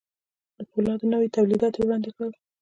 [0.57, 2.31] د پولادو نوي توليدات يې وړاندې کړل.